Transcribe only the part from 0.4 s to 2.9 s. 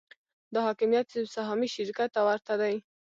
دا حاکمیت یو سهامي شرکت ته ورته دی.